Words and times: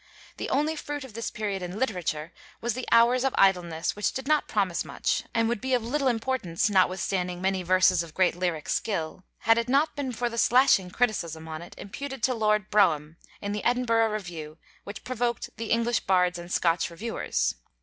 The 0.37 0.49
only 0.49 0.75
fruit 0.75 1.03
of 1.03 1.13
this 1.13 1.29
period 1.29 1.61
in 1.61 1.77
literature 1.77 2.31
was 2.59 2.73
the 2.73 2.87
'Hours 2.91 3.23
of 3.23 3.35
Idleness,' 3.37 3.95
which 3.95 4.11
did 4.11 4.27
not 4.27 4.47
promise 4.47 4.83
much, 4.83 5.25
and 5.31 5.47
would 5.47 5.61
be 5.61 5.75
of 5.75 5.83
little 5.83 6.07
importance 6.07 6.71
notwithstanding 6.71 7.39
many 7.39 7.61
verses 7.61 8.01
of 8.01 8.15
great 8.15 8.35
lyric 8.35 8.67
skill, 8.67 9.23
had 9.41 9.59
it 9.59 9.69
not 9.69 9.95
been 9.95 10.11
for 10.11 10.27
the 10.27 10.39
slashing 10.39 10.89
criticism 10.89 11.47
on 11.47 11.61
it, 11.61 11.75
imputed 11.77 12.23
to 12.23 12.33
Lord 12.33 12.71
Brougham, 12.71 13.17
in 13.41 13.51
the 13.51 13.63
Edinburgh 13.63 14.09
Review, 14.11 14.57
which 14.85 15.03
provoked 15.03 15.51
the 15.57 15.69
'English 15.69 15.99
Bards 16.07 16.39
and 16.39 16.51
Scotch 16.51 16.89
Reviewers.' 16.89 17.53